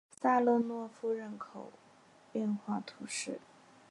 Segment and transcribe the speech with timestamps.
[0.19, 1.71] 萨勒诺夫人口
[2.31, 3.39] 变化图示